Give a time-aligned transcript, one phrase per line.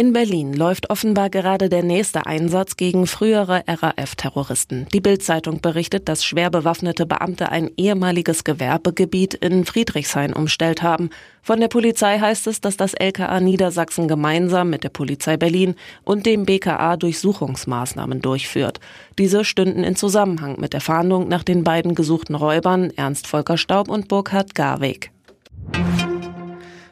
[0.00, 4.86] In Berlin läuft offenbar gerade der nächste Einsatz gegen frühere RAF-Terroristen.
[4.94, 11.10] Die Bild-Zeitung berichtet, dass schwer bewaffnete Beamte ein ehemaliges Gewerbegebiet in Friedrichshain umstellt haben.
[11.42, 16.24] Von der Polizei heißt es, dass das LKA Niedersachsen gemeinsam mit der Polizei Berlin und
[16.24, 18.80] dem BKA Durchsuchungsmaßnahmen durchführt.
[19.18, 23.90] Diese stünden in Zusammenhang mit der Fahndung nach den beiden gesuchten Räubern Ernst Volker Staub
[23.90, 25.12] und Burkhard Garweg.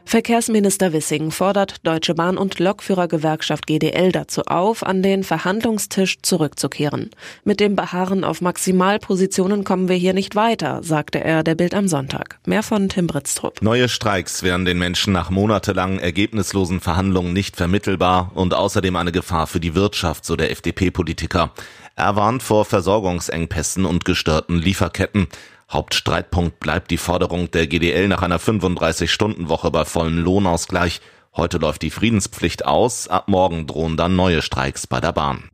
[0.09, 7.11] Verkehrsminister Wissing fordert Deutsche Bahn und Lokführergewerkschaft GDL dazu auf, an den Verhandlungstisch zurückzukehren.
[7.45, 11.89] Mit dem Beharren auf Maximalpositionen kommen wir hier nicht weiter, sagte er der Bild am
[11.89, 12.39] Sonntag.
[12.47, 13.61] Mehr von Tim Britztrup.
[13.61, 19.47] Neue Streiks wären den Menschen nach monatelangen ergebnislosen Verhandlungen nicht vermittelbar und außerdem eine Gefahr
[19.47, 21.53] für die Wirtschaft, so der FDP-Politiker.
[21.97, 25.29] Er warnt vor Versorgungsengpässen und gestörten Lieferketten.
[25.71, 31.01] Hauptstreitpunkt bleibt die Forderung der GDL nach einer 35-Stunden-Woche bei vollem Lohnausgleich.
[31.37, 35.51] Heute läuft die Friedenspflicht aus, ab morgen drohen dann neue Streiks bei der Bahn.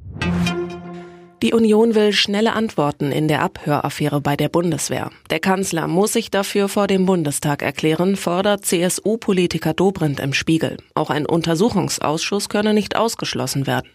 [1.45, 5.11] Die Union will schnelle Antworten in der Abhöraffäre bei der Bundeswehr.
[5.29, 10.79] Der Kanzler muss sich dafür vor dem Bundestag erklären, fordert CSU-Politiker Dobrindt im Spiegel.
[10.95, 13.91] Auch ein Untersuchungsausschuss könne nicht ausgeschlossen werden.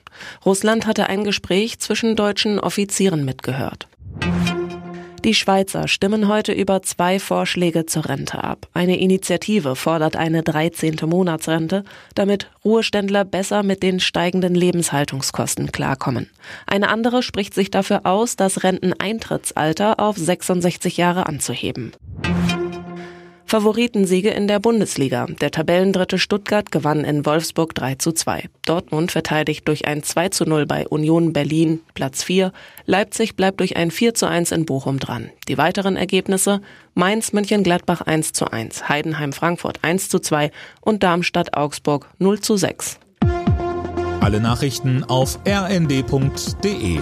[0.46, 3.89] Russland hatte ein Gespräch zwischen deutschen Offizieren mitgehört.
[5.26, 8.68] Die Schweizer stimmen heute über zwei Vorschläge zur Rente ab.
[8.74, 10.96] Eine Initiative fordert eine 13.
[11.06, 11.84] Monatsrente,
[12.16, 16.30] damit Ruheständler besser mit den steigenden Lebenshaltungskosten klarkommen.
[16.66, 21.92] Eine andere spricht sich dafür aus, das Renteneintrittsalter auf 66 Jahre anzuheben.
[23.50, 25.26] Favoritensiege in der Bundesliga.
[25.42, 28.48] Der Tabellendritte Stuttgart gewann in Wolfsburg 3 zu 2.
[28.64, 32.54] Dortmund verteidigt durch ein 2 zu 0 bei Union Berlin Platz 4.
[32.86, 35.32] Leipzig bleibt durch ein 4 zu 1 in Bochum dran.
[35.48, 36.62] Die weiteren Ergebnisse
[36.94, 40.52] Mainz München Gladbach 1 zu 1, Heidenheim Frankfurt 1 zu 2
[40.82, 43.00] und Darmstadt Augsburg 0 zu 6.
[44.22, 47.00] Alle Nachrichten auf rnd.de